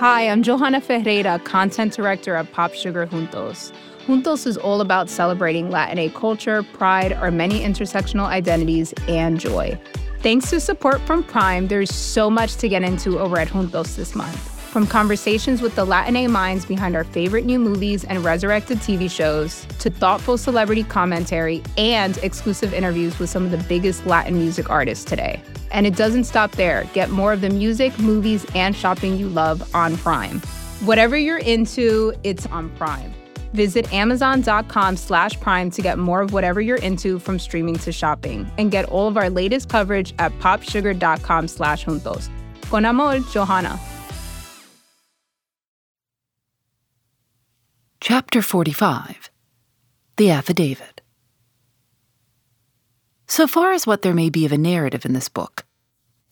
[0.00, 3.70] Hi, I'm Johanna Ferreira, content director at Pop Sugar Juntos.
[4.06, 9.78] Juntos is all about celebrating Latin culture, pride, our many intersectional identities, and joy.
[10.20, 14.14] Thanks to support from Prime, there's so much to get into over at Juntos this
[14.14, 14.38] month.
[14.70, 19.66] From conversations with the Latin minds behind our favorite new movies and resurrected TV shows,
[19.80, 25.04] to thoughtful celebrity commentary and exclusive interviews with some of the biggest Latin music artists
[25.04, 25.42] today.
[25.70, 26.84] And it doesn't stop there.
[26.94, 30.40] Get more of the music, movies, and shopping you love on Prime.
[30.80, 33.12] Whatever you're into, it's on Prime.
[33.52, 38.50] Visit amazon.com slash prime to get more of whatever you're into from streaming to shopping.
[38.58, 42.28] And get all of our latest coverage at popsugar.com slash juntos.
[42.70, 43.78] Con amor, Johanna.
[48.00, 49.30] Chapter 45
[50.16, 50.99] The Affidavit
[53.30, 55.64] So far as what there may be of a narrative in this book,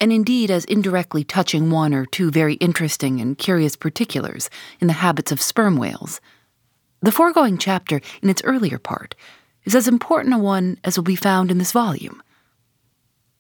[0.01, 4.95] and indeed as indirectly touching one or two very interesting and curious particulars in the
[4.95, 6.21] habits of sperm whales,
[7.01, 9.15] the foregoing chapter, in its earlier part,
[9.63, 12.21] is as important a one as will be found in this volume.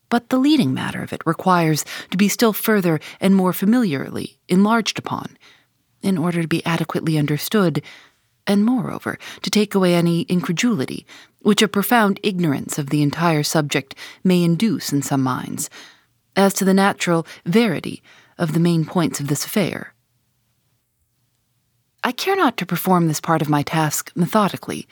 [0.08, 5.00] But the leading matter of it requires to be still further and more familiarly enlarged
[5.00, 5.36] upon,
[6.00, 7.82] in order to be adequately understood,
[8.46, 11.04] and moreover, to take away any incredulity
[11.40, 13.94] which a profound ignorance of the entire subject
[14.24, 15.70] may induce in some minds,
[16.36, 18.02] as to the natural verity
[18.38, 19.94] of the main points of this affair.
[22.04, 24.86] I care not to perform this part of my task methodically,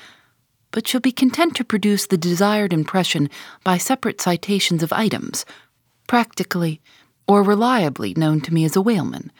[0.72, 3.30] but shall be content to produce the desired impression
[3.64, 5.46] by separate citations of items,
[6.06, 6.80] practically
[7.26, 9.30] or reliably known to me as a whaleman.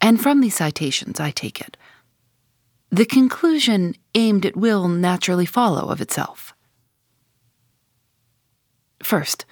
[0.00, 1.76] And from these citations, I take it,
[2.90, 6.54] the conclusion aimed at will naturally follow of itself.
[9.02, 9.44] First,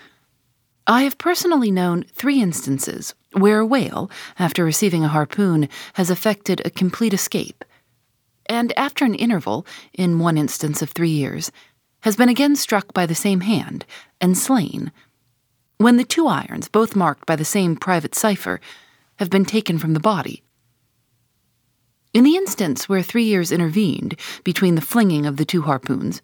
[0.87, 6.61] I have personally known three instances where a whale, after receiving a harpoon, has effected
[6.65, 7.65] a complete escape,
[8.47, 11.51] and after an interval, in one instance of three years,
[12.01, 13.87] has been again struck by the same hand
[14.20, 14.92] and slain,
[15.79, 18.61] when the two irons, both marked by the same private cipher,
[19.17, 20.42] have been taken from the body.
[22.14, 24.14] In the instance where three years intervened
[24.45, 26.23] between the flinging of the two harpoons,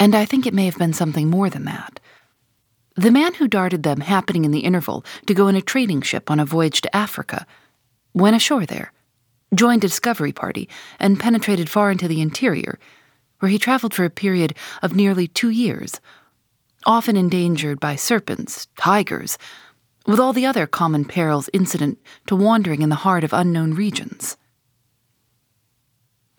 [0.00, 2.00] and I think it may have been something more than that,
[2.96, 6.28] the man who darted them happening in the interval to go in a trading ship
[6.28, 7.46] on a voyage to Africa
[8.14, 8.92] went ashore there,
[9.54, 10.68] joined a discovery party,
[10.98, 12.76] and penetrated far into the interior,
[13.38, 16.00] where he traveled for a period of nearly two years,
[16.84, 19.38] often endangered by serpents, tigers,
[20.04, 24.36] with all the other common perils incident to wandering in the heart of unknown regions.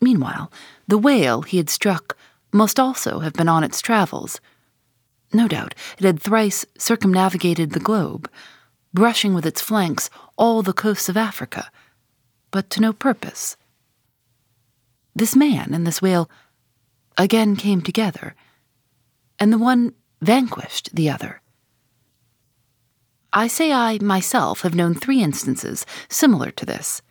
[0.00, 0.50] Meanwhile,
[0.86, 2.16] the whale he had struck
[2.52, 4.40] must also have been on its travels
[5.32, 8.30] no doubt it had thrice circumnavigated the globe,
[8.94, 11.70] brushing with its flanks all the coasts of Africa,
[12.50, 13.56] but to no purpose.
[15.14, 16.30] This man and this whale
[17.18, 18.34] again came together,
[19.38, 19.92] and the one
[20.22, 21.42] vanquished the other.
[23.32, 27.02] I say I myself have known three instances similar to this.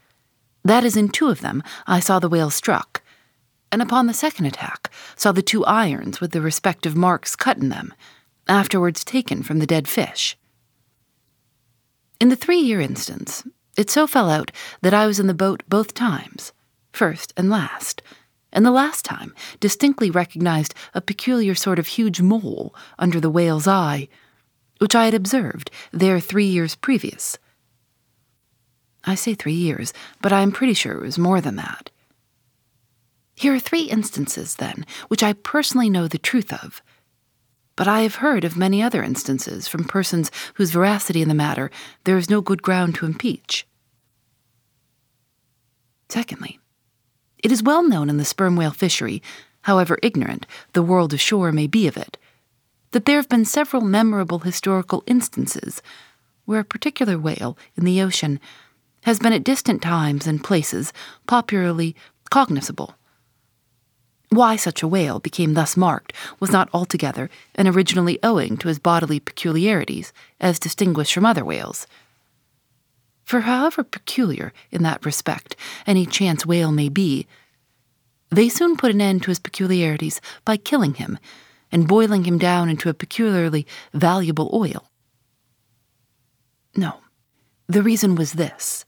[0.67, 3.01] That is, in two of them I saw the whale struck,
[3.71, 7.69] and upon the second attack saw the two irons with the respective marks cut in
[7.69, 7.93] them,
[8.49, 10.37] afterwards taken from the dead fish.
[12.19, 14.51] In the three year instance, it so fell out
[14.81, 16.51] that I was in the boat both times,
[16.91, 18.01] first and last,
[18.51, 23.69] and the last time distinctly recognized a peculiar sort of huge mole under the whale's
[23.69, 24.09] eye,
[24.79, 27.37] which I had observed there three years previous.
[29.07, 31.89] I say three years, but I am pretty sure it was more than that.
[33.35, 36.81] Here are three instances, then, which I personally know the truth of.
[37.77, 41.71] But I have heard of many other instances from persons whose veracity in the matter
[42.03, 43.65] there is no good ground to impeach.
[46.09, 46.59] Secondly,
[47.43, 49.21] it is well known in the sperm whale fishery,
[49.61, 52.17] however ignorant the world ashore may be of it,
[52.91, 55.81] that there have been several memorable historical instances
[56.45, 58.39] where a particular whale in the ocean
[59.07, 60.93] has been at distant times and places
[61.25, 61.95] popularly
[62.29, 62.93] cognizable
[64.29, 68.79] why such a whale became thus marked was not altogether and originally owing to his
[68.79, 71.87] bodily peculiarities, as distinguished from other whales.
[73.23, 75.55] For however peculiar, in that respect,
[75.85, 77.25] any chance whale may be,
[78.29, 81.17] they soon put an end to his peculiarities by killing him
[81.71, 84.89] and boiling him down into a peculiarly valuable oil.
[86.75, 86.99] No,
[87.67, 88.85] the reason was this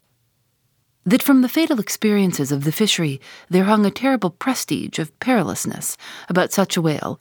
[1.09, 3.19] that from the fatal experiences of the fishery
[3.49, 5.97] there hung a terrible prestige of perilousness
[6.29, 7.19] about such a whale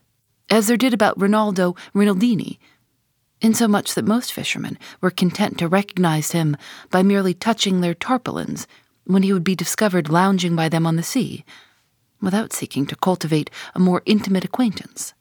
[0.51, 2.59] as there did about Rinaldo Rinaldini,
[3.41, 6.57] insomuch that most fishermen were content to recognize him
[6.91, 8.67] by merely touching their tarpaulins
[9.05, 11.45] when he would be discovered lounging by them on the sea,
[12.21, 15.15] without seeking to cultivate a more intimate acquaintance.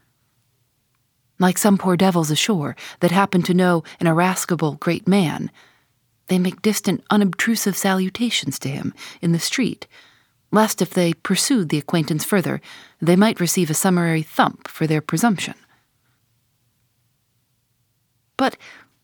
[1.40, 5.52] Like some poor devils ashore that happen to know an irascible great man,
[6.28, 9.88] they make distant, unobtrusive salutations to him in the street,
[10.52, 12.62] lest if they pursued the acquaintance further,
[13.02, 15.56] they might receive a summary thump for their presumption.
[18.38, 18.56] But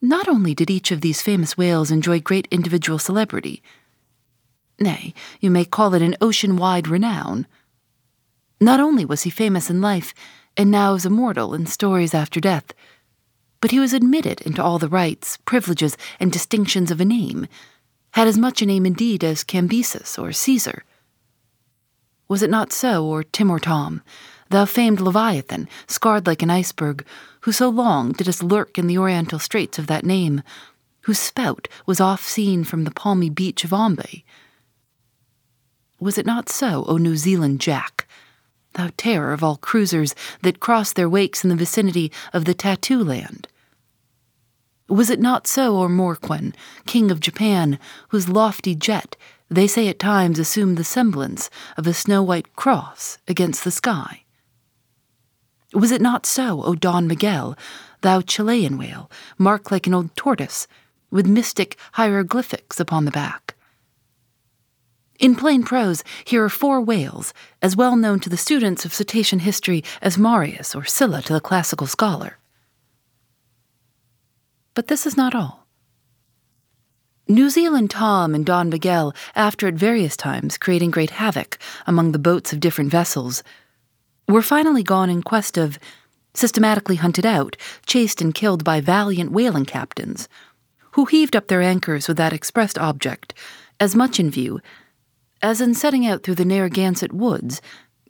[0.01, 3.63] not only did each of these famous whales enjoy great individual celebrity,
[4.79, 7.47] nay, you may call it an ocean wide renown.
[8.59, 10.13] Not only was he famous in life,
[10.55, 12.73] and now is immortal in stories after death,
[13.63, 17.47] but he was admitted into all the rights, privileges, and distinctions of a name,
[18.11, 20.83] had as much a name indeed as Cambyses or Caesar.
[22.27, 24.01] Was it not so, or Timor Tom,
[24.49, 27.05] thou famed Leviathan, scarred like an iceberg,
[27.43, 30.43] who so long didst lurk in the oriental straits of that name,
[31.03, 34.25] whose spout was oft seen from the palmy beach of Ombay?
[36.01, 38.09] Was it not so, O New Zealand Jack,
[38.73, 43.01] thou terror of all cruisers that cross their wakes in the vicinity of the tattoo
[43.01, 43.47] land?
[44.93, 46.53] Was it not so, or Morquan,
[46.85, 47.79] king of Japan,
[48.09, 49.15] whose lofty jet
[49.49, 54.21] they say at times assumed the semblance of a snow white cross against the sky?
[55.73, 57.57] Was it not so, O Don Miguel,
[58.01, 59.09] thou Chilean whale,
[59.39, 60.67] marked like an old tortoise,
[61.09, 63.55] with mystic hieroglyphics upon the back?
[65.19, 69.39] In plain prose, here are four whales, as well known to the students of cetacean
[69.39, 72.37] history as Marius or Sylla to the classical scholar.
[74.73, 75.67] But this is not all.
[77.27, 82.19] New Zealand Tom and Don Miguel, after at various times creating great havoc among the
[82.19, 83.43] boats of different vessels,
[84.27, 85.79] were finally gone in quest of,
[86.33, 87.55] systematically hunted out,
[87.85, 90.27] chased and killed by valiant whaling captains,
[90.91, 93.33] who heaved up their anchors with that expressed object,
[93.79, 94.59] as much in view
[95.43, 97.61] as in setting out through the Narragansett woods,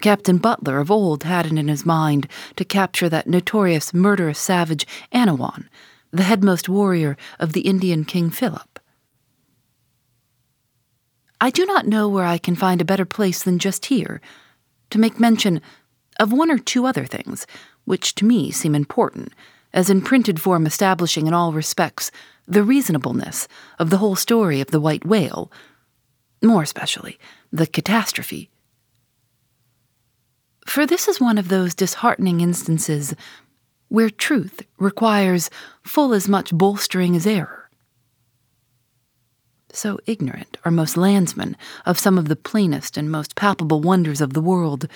[0.01, 4.86] Captain Butler of old had it in his mind to capture that notorious murderous savage
[5.12, 5.68] Annawon
[6.13, 8.80] the headmost warrior of the Indian King Philip.
[11.42, 14.21] I do not know where I can find a better place than just here
[14.92, 15.60] to make mention
[16.19, 17.48] of one or two other things
[17.86, 19.33] which to me seem important,
[19.74, 22.12] as in printed form establishing in all respects
[22.48, 23.48] the reasonableness
[23.80, 25.51] of the whole story of the white whale,
[26.44, 27.18] more especially
[27.51, 28.51] the catastrophe.
[30.65, 33.15] For this is one of those disheartening instances
[33.94, 35.51] where truth requires
[35.84, 37.69] full as much bolstering as error.
[39.72, 41.56] So ignorant are most landsmen
[41.86, 44.88] of some of the plainest and most palpable wonders of the world,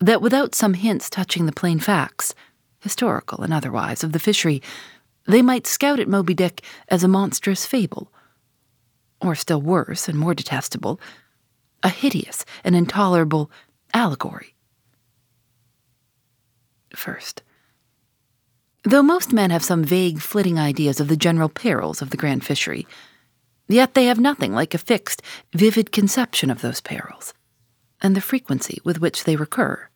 [0.00, 2.34] that without some hints touching the plain facts,
[2.80, 4.60] historical and otherwise, of the fishery,
[5.26, 8.12] they might scout at Moby Dick as a monstrous fable,
[9.22, 11.00] or still worse and more detestable,
[11.82, 13.50] a hideous and intolerable
[13.94, 14.54] allegory.
[16.94, 17.42] First,
[18.82, 22.44] Though most men have some vague, flitting ideas of the general perils of the grand
[22.44, 22.86] fishery,
[23.68, 25.20] yet they have nothing like a fixed,
[25.52, 27.34] vivid conception of those perils,
[28.00, 29.88] and the frequency with which they recur.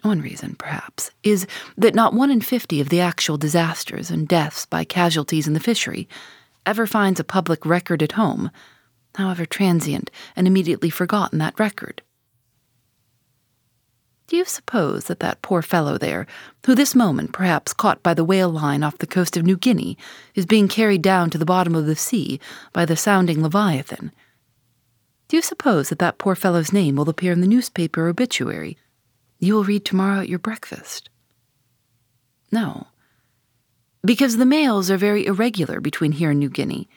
[0.00, 4.64] One reason, perhaps, is that not one in fifty of the actual disasters and deaths
[4.64, 6.08] by casualties in the fishery
[6.64, 8.50] ever finds a public record at home,
[9.16, 12.02] however transient and immediately forgotten that record.
[14.32, 16.26] Do you suppose that that poor fellow there,
[16.64, 19.98] who this moment perhaps caught by the whale line off the coast of New Guinea,
[20.34, 22.40] is being carried down to the bottom of the sea
[22.72, 24.10] by the sounding Leviathan?
[25.28, 28.78] Do you suppose that that poor fellow's name will appear in the newspaper obituary
[29.38, 31.10] you will read tomorrow at your breakfast?
[32.50, 32.86] No.
[34.02, 36.88] Because the mails are very irregular between here and New Guinea.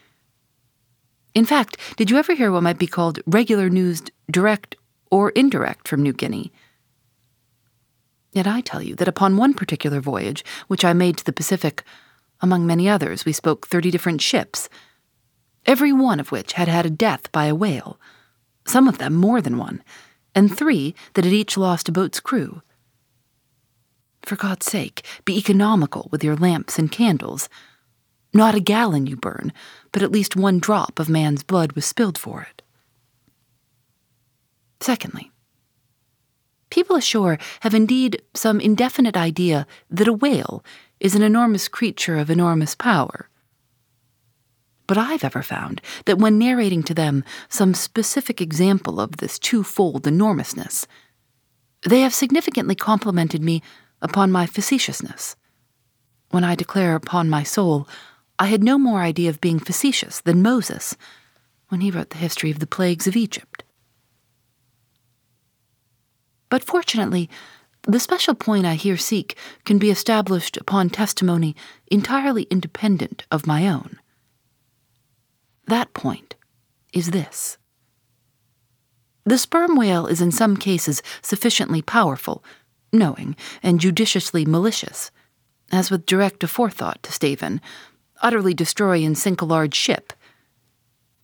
[1.34, 4.78] In fact, did you ever hear what might be called regular news direct
[5.12, 6.54] or indirect from New Guinea?
[8.36, 11.86] Yet I tell you that upon one particular voyage, which I made to the Pacific,
[12.42, 14.68] among many others, we spoke thirty different ships,
[15.66, 17.98] every one of which had had a death by a whale,
[18.68, 19.82] some of them more than one,
[20.36, 22.62] and three that had each lost a boat's crew.
[24.22, 27.48] For God's sake, be economical with your lamps and candles.
[28.34, 29.54] Not a gallon you burn,
[29.94, 32.62] but at least one drop of man's blood was spilled for it.
[34.82, 35.32] Secondly,
[36.76, 40.62] People ashore have indeed some indefinite idea that a whale
[41.00, 43.30] is an enormous creature of enormous power.
[44.86, 50.06] But I've ever found that when narrating to them some specific example of this twofold
[50.06, 50.86] enormousness,
[51.88, 53.62] they have significantly complimented me
[54.02, 55.38] upon my facetiousness,
[56.32, 57.88] when I declare upon my soul,
[58.38, 60.98] I had no more idea of being facetious than Moses
[61.70, 63.55] when he wrote the history of the plagues of Egypt.
[66.50, 67.30] But fortunately,
[67.88, 71.56] the special point I here seek can be established upon testimony
[71.92, 74.00] entirely independent of my own.
[75.68, 76.36] That point
[76.94, 77.58] is this.
[79.24, 82.44] The sperm whale is in some cases sufficiently powerful,
[82.94, 85.12] knowing, and judiciously malicious,
[85.72, 87.60] as with direct aforethought to stave in,
[88.22, 90.14] utterly destroy and sink a large ship.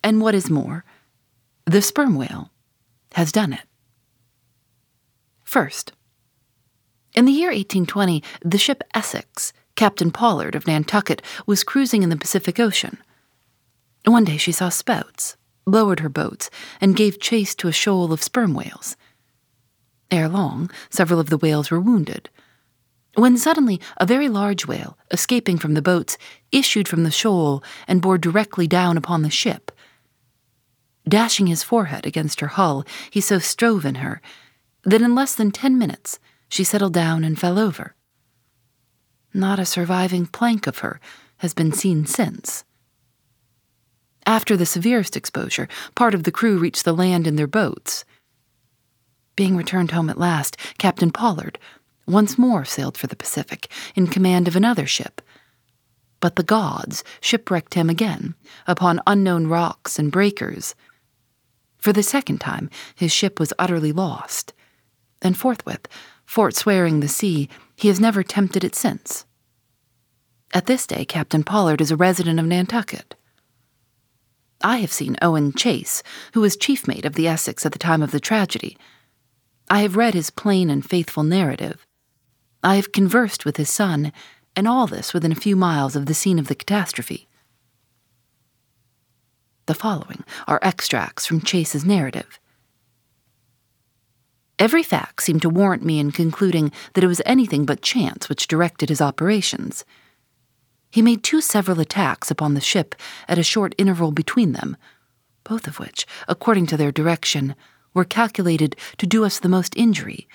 [0.04, 0.84] And what is more,
[1.66, 2.52] the sperm whale
[3.14, 3.62] has done it.
[5.52, 5.92] First,
[7.14, 12.16] in the year 1820, the ship Essex, Captain Pollard of Nantucket, was cruising in the
[12.16, 13.00] Pacific Ocean.
[14.06, 18.24] One day she saw spouts, lowered her boats, and gave chase to a shoal of
[18.24, 18.96] sperm whales.
[20.10, 22.30] Ere long, several of the whales were wounded.
[23.16, 26.18] When suddenly a very large whale, escaping from the boats,
[26.54, 29.70] issued from the shoal and bore directly down upon the ship.
[31.06, 34.22] Dashing his forehead against her hull, he so strove in her
[34.84, 36.20] that in less than ten minutes
[36.50, 37.96] she settled down and fell over.
[39.34, 41.00] Not a surviving plank of her
[41.38, 42.64] has been seen since.
[44.26, 48.06] After the severest exposure, part of the crew reached the land in their boats.
[49.36, 51.58] Being returned home at last, Captain Pollard
[52.06, 55.22] once more sailed for the Pacific in command of another ship.
[56.20, 58.36] But the gods shipwrecked him again
[58.68, 60.76] upon unknown rocks and breakers.
[61.78, 64.54] For the second time, his ship was utterly lost
[65.22, 65.88] and forthwith,
[66.26, 69.26] forswearing the sea, he has never tempted it since.
[70.54, 73.16] At this day, Captain Pollard is a resident of Nantucket.
[74.64, 78.02] I have seen Owen Chase, who was chief mate of the Essex at the time
[78.02, 78.78] of the tragedy.
[79.70, 81.86] I have read his plain and faithful narrative.
[82.64, 84.12] I have conversed with his son,
[84.56, 87.28] and all this within a few miles of the scene of the catastrophe.
[89.66, 92.40] The following are extracts from Chase's narrative.
[94.62, 98.46] Every fact seemed to warrant me in concluding that it was anything but chance which
[98.46, 99.84] directed his operations.
[100.92, 102.94] He made two several attacks upon the ship
[103.28, 104.78] at a short interval between them,
[105.44, 107.56] both of which, according to their direction,
[107.96, 110.28] were calculated to do us the most injury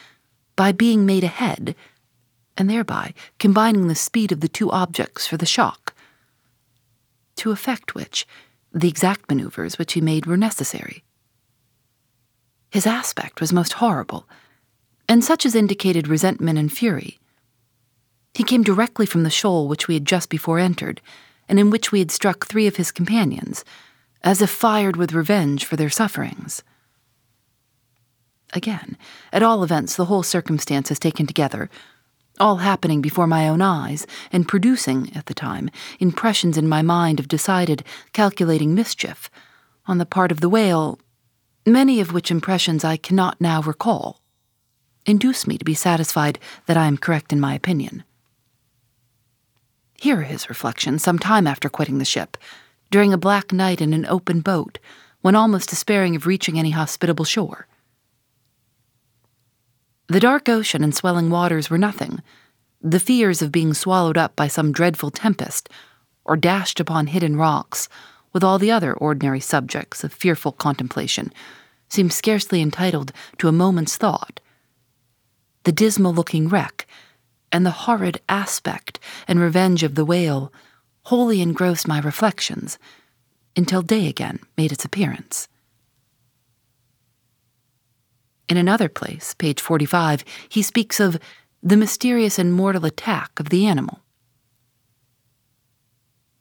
[0.56, 1.76] by being made ahead,
[2.56, 5.95] and thereby combining the speed of the two objects for the shock.
[7.37, 8.26] To effect which,
[8.73, 11.04] the exact maneuvers which he made were necessary.
[12.70, 14.28] His aspect was most horrible,
[15.08, 17.18] and such as indicated resentment and fury.
[18.35, 21.00] He came directly from the shoal which we had just before entered,
[21.49, 23.64] and in which we had struck three of his companions,
[24.23, 26.62] as if fired with revenge for their sufferings.
[28.52, 28.96] Again,
[29.32, 31.70] at all events, the whole circumstances taken together,
[32.38, 35.70] all happening before my own eyes, and producing, at the time,
[36.00, 39.30] impressions in my mind of decided, calculating mischief,
[39.87, 40.99] on the part of the whale
[41.66, 44.23] many of which impressions I cannot now recall,
[45.04, 48.04] induce me to be satisfied that I am correct in my opinion.
[49.94, 52.37] Here are his reflections some time after quitting the ship,
[52.90, 54.78] during a black night in an open boat,
[55.23, 57.66] when almost despairing of reaching any hospitable shore.
[60.08, 62.23] The dark ocean and swelling waters were nothing.
[62.80, 65.68] The fears of being swallowed up by some dreadful tempest,
[66.25, 67.88] or dashed upon hidden rocks,
[68.37, 71.33] with all the other ordinary subjects of fearful contemplation,
[71.88, 74.40] seemed scarcely entitled to a moment's thought.
[75.64, 76.87] The dismal looking wreck,
[77.50, 80.52] and the horrid aspect and revenge of the whale
[81.05, 82.78] wholly engrossed my reflections
[83.57, 85.49] until day again made its appearance.
[88.50, 91.19] In another place, page 45, he speaks of
[91.62, 94.00] the mysterious and mortal attack of the animal.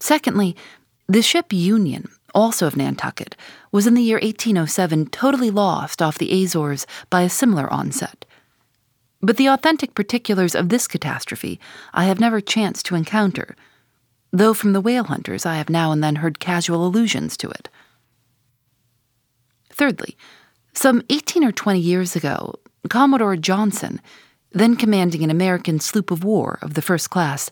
[0.01, 0.57] Secondly,
[1.07, 3.35] the ship Union, also of Nantucket,
[3.71, 8.25] was in the year 1807 totally lost off the Azores by a similar onset.
[9.21, 11.59] But the authentic particulars of this catastrophe
[11.93, 13.55] I have never chanced to encounter,
[14.31, 17.69] though from the whale hunters I have now and then heard casual allusions to it.
[19.71, 20.17] Thirdly,
[20.73, 22.55] some 18 or 20 years ago,
[22.89, 24.01] Commodore Johnson,
[24.51, 27.51] then commanding an American sloop of war of the first class,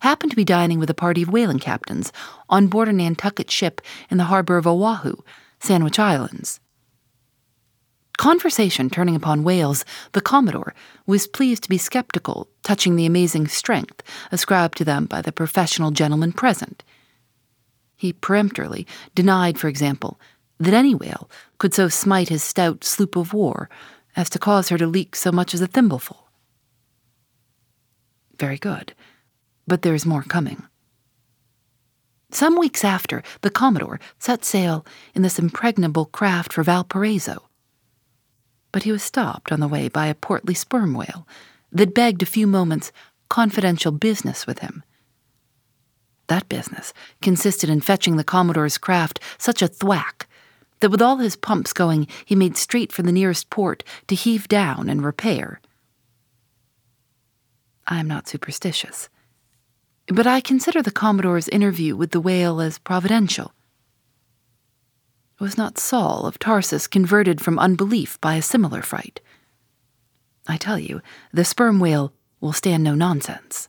[0.00, 2.12] happened to be dining with a party of whaling captains
[2.48, 5.16] on board a Nantucket ship in the harbor of Oahu,
[5.60, 6.60] Sandwich Islands.
[8.18, 10.74] Conversation turning upon whales, the Commodore
[11.06, 14.02] was pleased to be skeptical touching the amazing strength
[14.32, 16.82] ascribed to them by the professional gentlemen present.
[17.96, 20.20] He peremptorily denied, for example,
[20.58, 23.70] that any whale could so smite his stout sloop of war
[24.16, 26.28] as to cause her to leak so much as a thimbleful.
[28.38, 28.94] Very good.
[29.68, 30.62] But there is more coming.
[32.30, 34.84] Some weeks after, the Commodore set sail
[35.14, 37.44] in this impregnable craft for Valparaiso.
[38.72, 41.28] But he was stopped on the way by a portly sperm whale
[41.70, 42.92] that begged a few moments'
[43.28, 44.82] confidential business with him.
[46.28, 50.26] That business consisted in fetching the Commodore's craft such a thwack
[50.80, 54.48] that with all his pumps going, he made straight for the nearest port to heave
[54.48, 55.60] down and repair.
[57.86, 59.10] I am not superstitious
[60.08, 63.52] but I consider the Commodore's interview with the whale as providential.
[65.38, 69.20] Was not Saul of Tarsus converted from unbelief by a similar fright?
[70.46, 71.00] I tell you,
[71.32, 73.68] the sperm whale will stand no nonsense.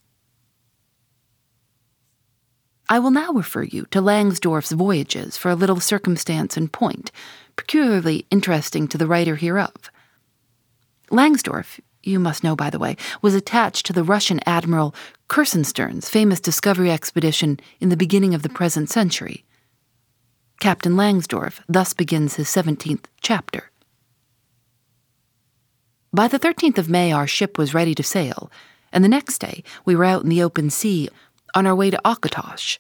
[2.87, 7.11] I will now refer you to Langsdorff's voyages for a little circumstance and point,
[7.55, 9.91] peculiarly interesting to the writer hereof.
[11.11, 14.95] Langsdorff, you must know by the way, was attached to the Russian Admiral
[15.27, 19.45] Krusenstern's famous discovery expedition in the beginning of the present century.
[20.59, 23.71] Captain Langsdorff thus begins his 17th chapter.
[26.11, 28.51] By the 13th of May, our ship was ready to sail,
[28.91, 31.09] and the next day we were out in the open sea
[31.53, 32.79] on our way to Ochotsh.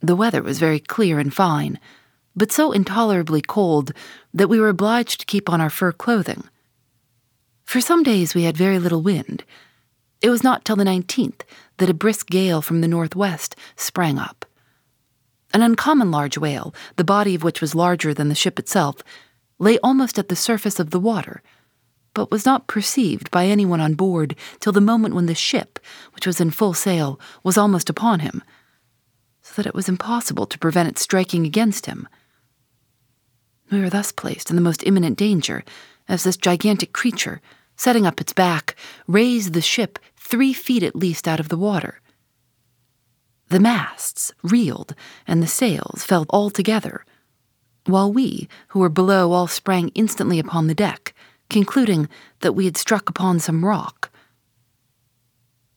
[0.00, 1.80] The weather was very clear and fine,
[2.36, 3.92] but so intolerably cold
[4.34, 6.44] that we were obliged to keep on our fur clothing.
[7.64, 9.44] For some days we had very little wind.
[10.20, 11.42] It was not till the 19th
[11.78, 14.46] that a brisk gale from the northwest sprang up.
[15.52, 18.96] An uncommon large whale, the body of which was larger than the ship itself,
[19.58, 21.42] lay almost at the surface of the water,
[22.12, 25.78] but was not perceived by anyone on board till the moment when the ship,
[26.12, 28.42] which was in full sail, was almost upon him,
[29.42, 32.08] so that it was impossible to prevent it striking against him.
[33.70, 35.64] We were thus placed in the most imminent danger
[36.08, 37.40] as this gigantic creature,
[37.76, 42.00] setting up its back, raised the ship three feet at least out of the water.
[43.48, 44.94] The masts reeled,
[45.26, 47.04] and the sails fell all together,
[47.86, 51.14] while we, who were below, all sprang instantly upon the deck,
[51.50, 52.08] concluding
[52.40, 54.10] that we had struck upon some rock.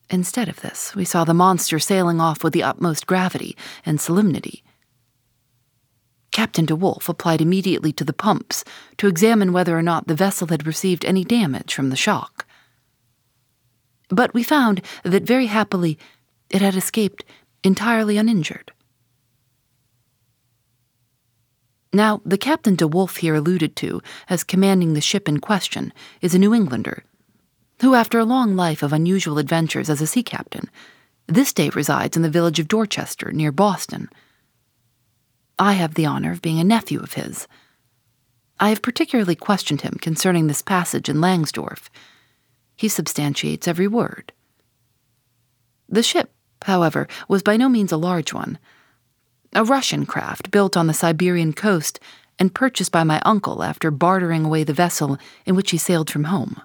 [0.09, 4.63] Instead of this, we saw the monster sailing off with the utmost gravity and solemnity,
[6.37, 8.63] Captain D'Wolf applied immediately to the pumps
[8.97, 12.45] to examine whether or not the vessel had received any damage from the shock.
[14.09, 15.97] But we found that very happily
[16.51, 17.25] it had escaped
[17.63, 18.71] entirely uninjured.
[21.91, 26.39] Now, the Captain D'Wolf here alluded to as commanding the ship in question is a
[26.39, 27.03] New Englander,
[27.81, 30.69] who, after a long life of unusual adventures as a sea captain,
[31.25, 34.07] this day resides in the village of Dorchester near Boston
[35.59, 37.47] I have the honor of being a nephew of his.
[38.59, 41.89] I have particularly questioned him concerning this passage in Langsdorff.
[42.75, 44.33] He substantiates every word.
[45.89, 46.31] The ship,
[46.63, 48.59] however, was by no means a large one.
[49.53, 51.99] A Russian craft built on the Siberian coast
[52.37, 56.25] and purchased by my uncle after bartering away the vessel in which he sailed from
[56.25, 56.61] home.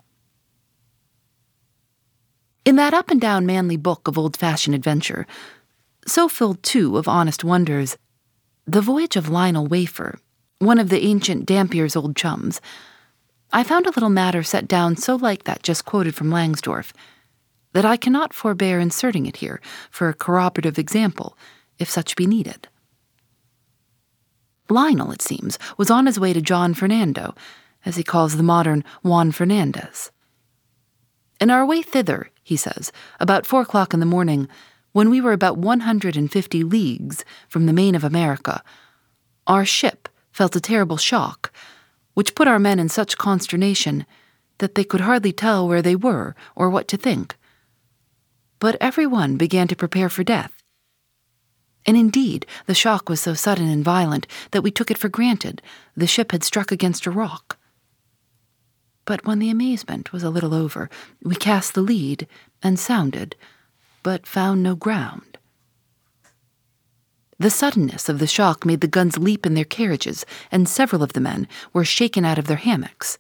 [2.65, 5.27] In that up and down manly book of old fashioned adventure,
[6.07, 7.97] so filled too of honest wonders,
[8.67, 10.19] the Voyage of Lionel Wafer,
[10.59, 12.61] one of the ancient Dampier's old chums,
[13.53, 16.93] I found a little matter set down so like that just quoted from Langsdorff
[17.73, 21.37] that I cannot forbear inserting it here for a corroborative example,
[21.79, 22.69] if such be needed.
[24.69, 27.35] Lionel, it seems, was on his way to John Fernando,
[27.85, 30.11] as he calls the modern Juan Fernandez.
[31.41, 34.49] In our way thither, he says, about four o'clock in the morning,
[34.93, 38.63] when we were about 150 leagues from the main of America,
[39.47, 41.53] our ship felt a terrible shock,
[42.15, 44.07] which put our men in such consternation
[44.59, 47.37] that they could hardly tell where they were or what to think.
[48.59, 50.53] But every one began to prepare for death.
[51.85, 55.61] And indeed, the shock was so sudden and violent that we took it for granted
[55.97, 57.59] the ship had struck against a rock.
[59.05, 60.89] But when the amazement was a little over,
[61.25, 62.29] we cast the lead
[62.63, 63.35] and sounded
[64.03, 65.39] but found no ground.
[67.39, 71.13] The suddenness of the shock made the guns leap in their carriages, and several of
[71.13, 73.19] the men were shaken out of their hammocks.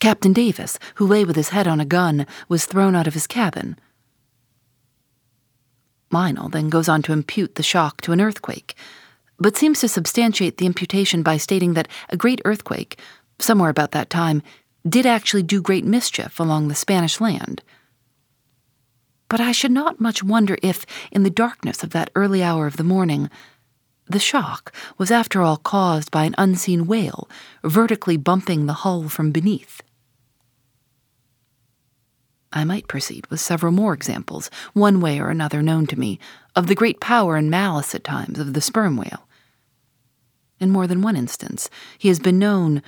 [0.00, 3.26] Captain Davis, who lay with his head on a gun, was thrown out of his
[3.26, 3.78] cabin.
[6.10, 8.74] Lionel then goes on to impute the shock to an earthquake,
[9.38, 12.98] but seems to substantiate the imputation by stating that a great earthquake,
[13.38, 14.42] somewhere about that time,
[14.88, 17.62] did actually do great mischief along the Spanish land.
[19.28, 22.76] But I should not much wonder if, in the darkness of that early hour of
[22.76, 23.30] the morning,
[24.06, 27.28] the shock was after all caused by an unseen whale
[27.62, 29.82] vertically bumping the hull from beneath.
[32.50, 36.18] I might proceed with several more examples, one way or another known to me,
[36.56, 39.28] of the great power and malice at times of the sperm whale.
[40.58, 42.82] In more than one instance, he has been known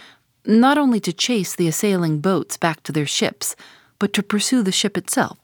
[0.46, 3.54] not only to chase the assailing boats back to their ships,
[3.98, 5.38] but to pursue the ship itself,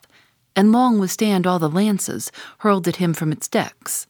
[0.56, 4.06] and long withstand all the lances hurled at him from its decks.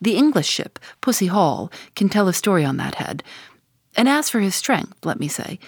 [0.00, 3.24] The English ship, Pusie Hall, can tell a story on that head.
[3.96, 5.58] And as for his strength, let me say,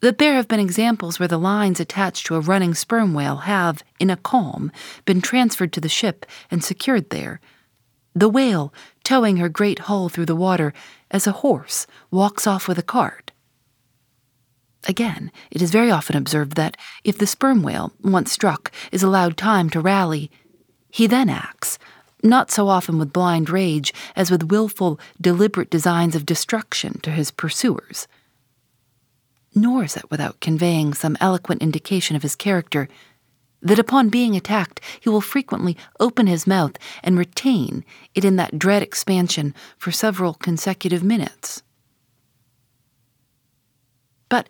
[0.00, 3.82] that there have been examples where the lines attached to a running sperm whale have,
[3.98, 4.70] in a calm,
[5.04, 7.40] been transferred to the ship and secured there.
[8.14, 10.74] The whale towing her great hull through the water
[11.10, 13.31] as a horse walks off with a cart.
[14.88, 19.36] Again, it is very often observed that if the sperm whale, once struck, is allowed
[19.36, 20.30] time to rally,
[20.90, 21.78] he then acts,
[22.22, 27.30] not so often with blind rage as with wilful, deliberate designs of destruction to his
[27.30, 28.08] pursuers.
[29.54, 32.88] Nor is it without conveying some eloquent indication of his character
[33.60, 38.58] that upon being attacked he will frequently open his mouth and retain it in that
[38.58, 41.62] dread expansion for several consecutive minutes.
[44.28, 44.48] But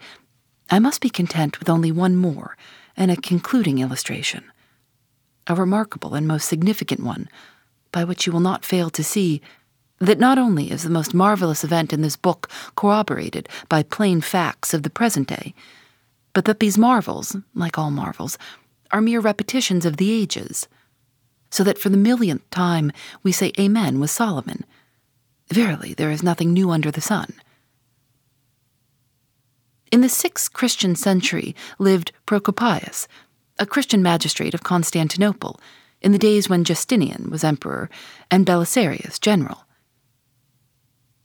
[0.71, 2.57] I must be content with only one more
[2.97, 4.45] and a concluding illustration,
[5.47, 7.29] a remarkable and most significant one,
[7.91, 9.43] by which you will not fail to see
[9.99, 14.75] that not only is the most marvelous event in this book corroborated by plain facts
[14.75, 15.55] of the present day,
[16.33, 18.37] but that these marvels, like all marvels,
[18.91, 20.67] are mere repetitions of the ages,
[21.51, 22.91] so that for the millionth time
[23.23, 24.65] we say Amen with Solomon.
[25.49, 27.35] Verily, there is nothing new under the sun.
[29.93, 33.07] In the sixth Christian century lived Procopius,
[33.59, 35.61] a Christian magistrate of Constantinople,
[36.01, 37.91] in the days when Justinian was emperor
[38.31, 39.67] and Belisarius general.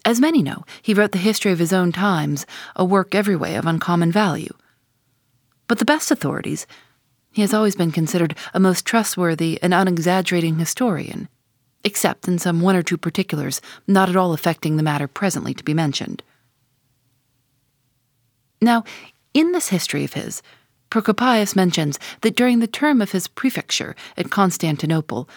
[0.03, 3.55] As many know, he wrote the history of his own times, a work every way
[3.55, 4.53] of uncommon value.
[5.69, 6.67] But the best authorities,
[7.31, 11.29] he has always been considered a most trustworthy and unexaggerating historian,
[11.85, 15.63] except in some one or two particulars not at all affecting the matter presently to
[15.63, 16.21] be mentioned.
[18.61, 18.83] Now,
[19.33, 20.41] in this history of his,
[20.89, 25.29] Procopius mentions that during the term of his prefecture at Constantinople,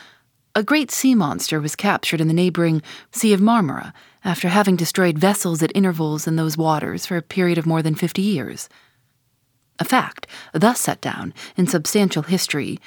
[0.55, 3.93] a great sea monster was captured in the neighboring Sea of Marmara
[4.25, 7.95] after having destroyed vessels at intervals in those waters for a period of more than
[7.95, 8.69] fifty years.
[9.79, 12.79] A fact, thus set down in substantial history,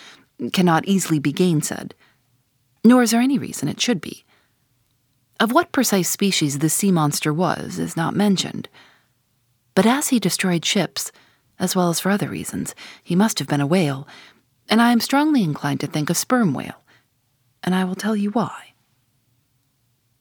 [0.52, 1.92] cannot easily be gainsaid,
[2.84, 4.26] nor is there any reason it should be.
[5.40, 8.68] Of what precise species the sea monster was is not mentioned.
[9.76, 11.12] But as he destroyed ships,
[11.60, 14.08] as well as for other reasons, he must have been a whale,
[14.70, 16.84] and I am strongly inclined to think a sperm whale,
[17.64, 18.74] and I will tell you why.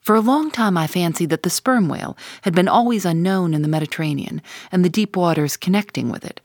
[0.01, 3.61] For a long time, I fancied that the sperm whale had been always unknown in
[3.61, 6.41] the Mediterranean and the deep waters connecting with it.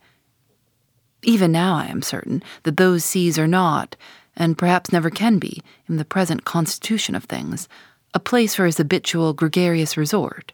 [1.23, 3.97] Even now, I am certain that those seas are not,
[4.37, 7.69] and perhaps never can be, in the present constitution of things,
[8.15, 10.53] a place for his habitual gregarious resort.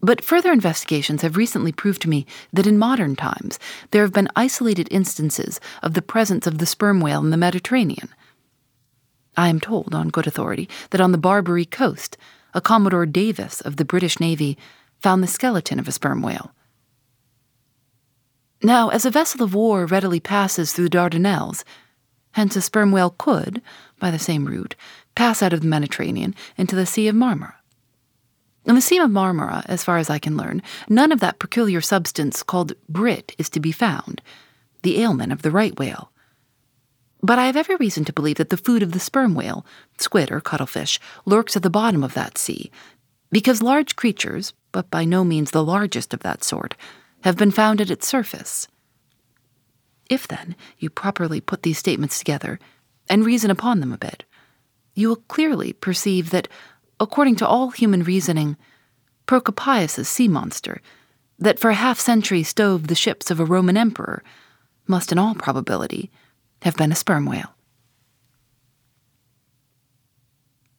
[0.00, 3.58] But further investigations have recently proved to me that in modern times
[3.90, 8.08] there have been isolated instances of the presence of the sperm whale in the Mediterranean.
[9.36, 12.16] I am told, on good authority, that on the Barbary coast,
[12.54, 14.56] a Commodore Davis of the British Navy
[15.00, 16.52] found the skeleton of a sperm whale.
[18.62, 21.62] Now, as a vessel of war readily passes through the Dardanelles,
[22.32, 23.62] hence a sperm whale could,
[24.00, 24.74] by the same route,
[25.14, 27.57] pass out of the Mediterranean into the Sea of Marmara.
[28.68, 31.80] In the Sea of Marmara, as far as I can learn, none of that peculiar
[31.80, 34.20] substance called brit is to be found,
[34.82, 36.12] the aliment of the right whale.
[37.22, 39.64] But I have every reason to believe that the food of the sperm whale,
[39.96, 42.70] squid or cuttlefish, lurks at the bottom of that sea,
[43.30, 46.74] because large creatures, but by no means the largest of that sort,
[47.22, 48.68] have been found at its surface.
[50.10, 52.60] If, then, you properly put these statements together
[53.08, 54.24] and reason upon them a bit,
[54.94, 56.48] you will clearly perceive that
[57.00, 58.56] according to all human reasoning,
[59.26, 60.80] Procopius's sea monster,
[61.38, 64.22] that for a half century stove the ships of a Roman emperor,
[64.86, 66.10] must in all probability
[66.62, 67.54] have been a sperm whale.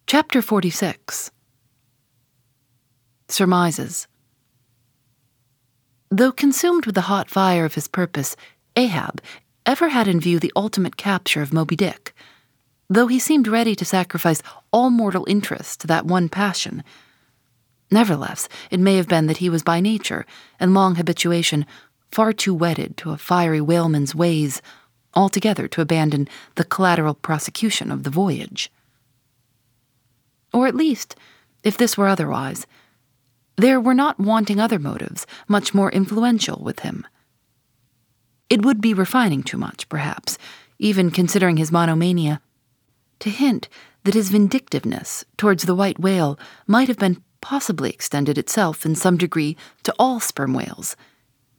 [0.08, 1.32] Chapter 46
[3.28, 4.08] Surmises
[6.10, 8.36] Though consumed with the hot fire of his purpose,
[8.76, 9.22] Ahab
[9.68, 12.16] ever had in view the ultimate capture of Moby Dick
[12.90, 14.42] though he seemed ready to sacrifice
[14.74, 16.84] all mortal interest to that one passion.
[17.92, 20.26] Nevertheless, it may have been that he was by nature
[20.60, 21.66] and long habituation
[22.12, 24.62] far too wedded to a fiery whaleman's ways
[25.14, 28.72] altogether to abandon the collateral prosecution of the voyage.
[30.54, 31.16] Or at least,
[31.64, 32.66] if this were otherwise,
[33.56, 37.06] there were not wanting other motives much more influential with him.
[38.50, 40.38] It would be refining too much, perhaps,
[40.80, 42.42] even considering his monomania,
[43.20, 43.70] to hint
[44.04, 49.18] that his vindictiveness towards the white whale might have been possibly extended itself in some
[49.18, 50.96] degree to all sperm whales,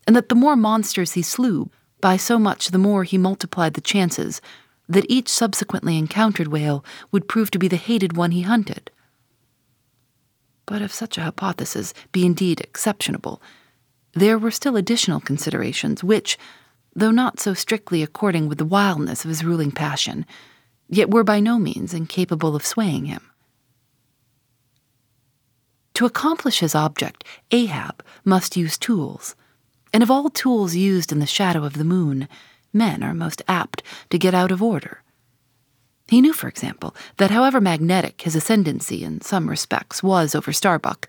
[0.07, 1.70] and that the more monsters he slew,
[2.01, 4.40] by so much the more he multiplied the chances
[4.88, 8.90] that each subsequently encountered whale would prove to be the hated one he hunted.
[10.66, 13.42] But if such a hypothesis be indeed exceptionable,
[14.14, 16.38] there were still additional considerations which,
[16.94, 20.27] though not so strictly according with the wildness of his ruling passion,
[20.90, 23.22] yet were by no means incapable of swaying him.
[25.94, 29.35] To accomplish his object, Ahab must use tools.
[29.92, 32.29] And of all tools used in the shadow of the moon,
[32.72, 35.03] men are most apt to get out of order.
[36.09, 41.09] He knew, for example, that however magnetic his ascendancy in some respects was over Starbuck,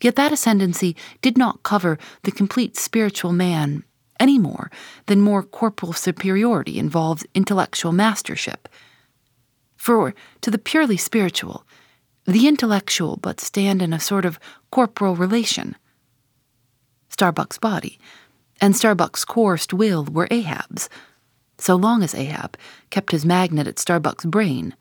[0.00, 3.84] yet that ascendancy did not cover the complete spiritual man
[4.18, 4.70] any more
[5.06, 8.68] than more corporal superiority involves intellectual mastership.
[9.82, 11.66] For to the purely spiritual,
[12.24, 14.38] the intellectual but stand in a sort of
[14.70, 15.74] corporal relation.
[17.08, 17.98] Starbuck's body
[18.60, 20.88] and Starbuck's coursed will were Ahab's,
[21.58, 22.56] so long as Ahab
[22.90, 24.76] kept his magnet at Starbuck's brain.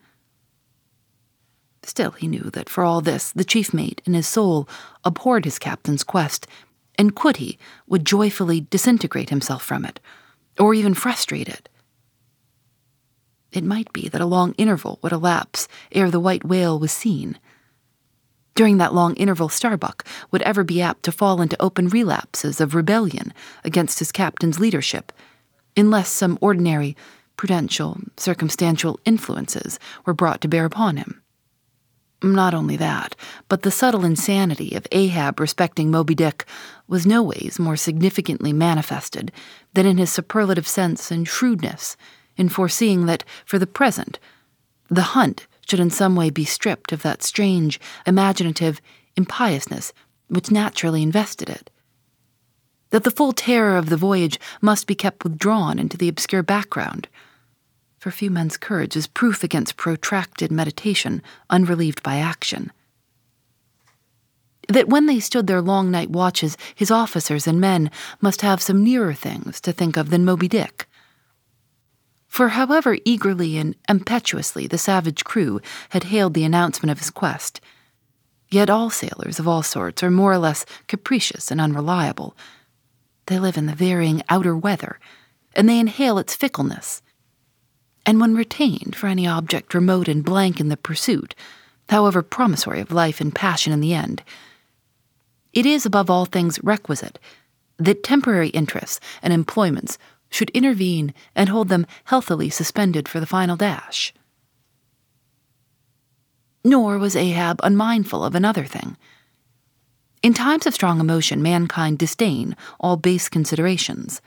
[1.81, 4.69] Still, he knew that for all this, the chief mate in his soul
[5.03, 6.45] abhorred his captain's quest,
[6.95, 9.99] and could he, would joyfully disintegrate himself from it,
[10.59, 11.69] or even frustrate it.
[13.51, 17.37] It might be that a long interval would elapse ere the white whale was seen.
[18.55, 22.75] During that long interval, Starbuck would ever be apt to fall into open relapses of
[22.75, 23.33] rebellion
[23.63, 25.11] against his captain's leadership,
[25.75, 26.95] unless some ordinary,
[27.37, 31.21] prudential, circumstantial influences were brought to bear upon him.
[32.23, 33.15] Not only that,
[33.47, 36.45] but the subtle insanity of Ahab respecting Moby Dick
[36.87, 39.31] was no ways more significantly manifested
[39.73, 41.97] than in his superlative sense and shrewdness
[42.37, 44.19] in foreseeing that, for the present,
[44.89, 48.81] the hunt should in some way be stripped of that strange, imaginative
[49.15, 49.93] impiousness
[50.27, 51.69] which naturally invested it.
[52.89, 57.07] That the full terror of the voyage must be kept withdrawn into the obscure background.
[57.99, 62.71] For few men's courage is proof against protracted meditation unrelieved by action.
[64.67, 68.83] That when they stood their long night watches, his officers and men must have some
[68.83, 70.87] nearer things to think of than Moby Dick
[72.31, 77.59] for however eagerly and impetuously the savage crew had hailed the announcement of his quest,
[78.49, 82.33] yet all sailors of all sorts are more or less capricious and unreliable.
[83.25, 84.97] They live in the varying outer weather,
[85.57, 87.01] and they inhale its fickleness.
[88.05, 91.35] And when retained for any object remote and blank in the pursuit,
[91.89, 94.23] however promissory of life and passion in the end,
[95.51, 97.19] it is above all things requisite
[97.77, 99.97] that temporary interests and employments
[100.31, 104.13] should intervene and hold them healthily suspended for the final dash.
[106.63, 108.97] Nor was Ahab unmindful of another thing.
[110.23, 114.21] In times of strong emotion, mankind disdain all base considerations.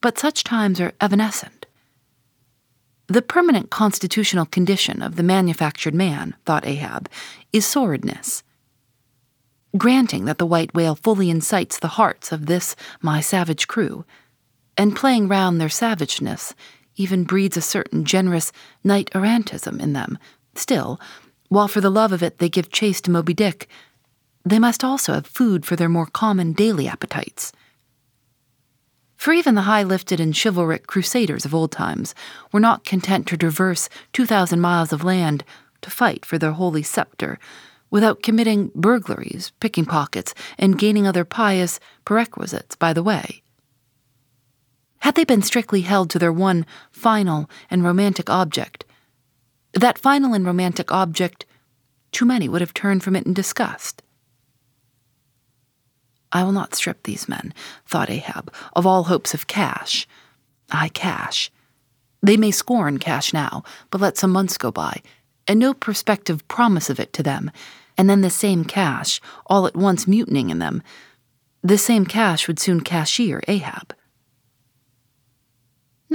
[0.00, 1.66] But such times are evanescent.
[3.06, 7.08] The permanent constitutional condition of the manufactured man, thought Ahab,
[7.52, 8.42] is sordidness.
[9.78, 14.04] Granting that the white whale fully incites the hearts of this my savage crew,
[14.76, 16.54] and playing round their savageness
[16.96, 20.18] even breeds a certain generous knight errantism in them.
[20.54, 21.00] Still,
[21.48, 23.68] while for the love of it they give chase to Moby Dick,
[24.44, 27.52] they must also have food for their more common daily appetites.
[29.16, 32.14] For even the high lifted and chivalric crusaders of old times
[32.52, 35.44] were not content to traverse 2,000 miles of land
[35.82, 37.38] to fight for their holy scepter
[37.90, 43.42] without committing burglaries, picking pockets, and gaining other pious perquisites by the way.
[45.00, 48.84] Had they been strictly held to their one final and romantic object,
[49.72, 51.44] that final and romantic object,
[52.12, 54.02] too many would have turned from it in disgust.
[56.32, 57.54] I will not strip these men,
[57.86, 60.08] thought Ahab, of all hopes of cash.
[60.70, 61.50] I cash.
[62.22, 65.02] They may scorn cash now, but let some months go by,
[65.46, 67.50] and no prospective promise of it to them,
[67.96, 70.82] and then the same cash, all at once mutinying in them,
[71.62, 73.94] the same cash would soon cashier Ahab.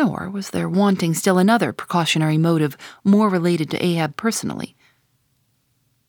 [0.01, 4.75] Nor was there wanting still another precautionary motive more related to Ahab personally.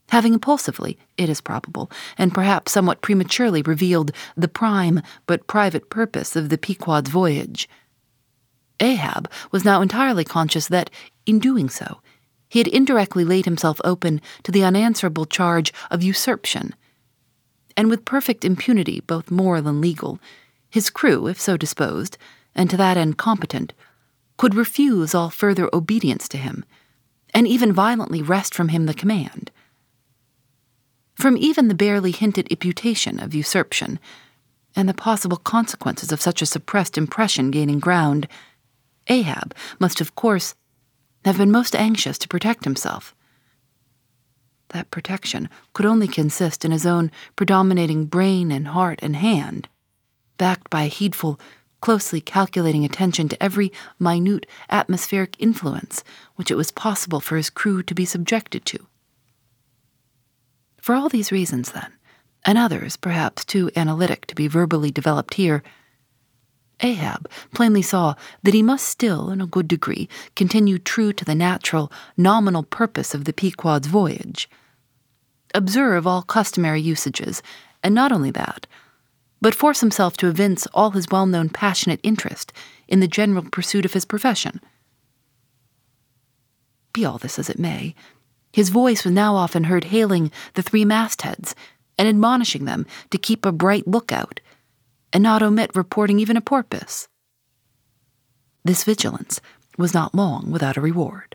[0.08, 6.36] Having impulsively, it is probable, and perhaps somewhat prematurely revealed the prime but private purpose
[6.36, 7.68] of the Pequod's voyage,
[8.80, 10.88] Ahab was now entirely conscious that,
[11.26, 12.00] in doing so,
[12.48, 16.74] he had indirectly laid himself open to the unanswerable charge of usurpation.
[17.76, 20.18] And with perfect impunity, both moral and legal,
[20.70, 22.16] his crew, if so disposed,
[22.54, 23.72] and to that end competent,
[24.36, 26.64] could refuse all further obedience to him,
[27.32, 29.50] and even violently wrest from him the command.
[31.14, 33.98] From even the barely hinted imputation of usurpation,
[34.74, 38.26] and the possible consequences of such a suppressed impression gaining ground,
[39.08, 40.54] Ahab must, of course,
[41.24, 43.14] have been most anxious to protect himself.
[44.70, 49.68] That protection could only consist in his own predominating brain and heart and hand,
[50.38, 51.38] backed by a heedful,
[51.82, 56.02] closely calculating attention to every minute atmospheric influence
[56.36, 58.86] which it was possible for his crew to be subjected to.
[60.80, 61.92] For all these reasons, then,
[62.46, 65.62] and others perhaps too analytic to be verbally developed here,
[66.80, 71.34] Ahab plainly saw that he must still, in a good degree, continue true to the
[71.34, 74.48] natural, nominal purpose of the Pequod's voyage.
[75.54, 77.42] Observe all customary usages,
[77.84, 78.66] and not only that,
[79.42, 82.52] but force himself to evince all his well known passionate interest
[82.88, 84.60] in the general pursuit of his profession.
[86.94, 87.94] Be all this as it may,
[88.52, 91.54] his voice was now often heard hailing the three mastheads
[91.98, 94.40] and admonishing them to keep a bright lookout
[95.12, 97.08] and not omit reporting even a porpoise.
[98.64, 99.40] This vigilance
[99.76, 101.34] was not long without a reward.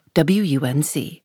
[0.13, 1.20] WUNC.